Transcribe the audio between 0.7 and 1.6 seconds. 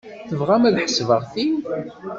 ḥesbeɣ ti?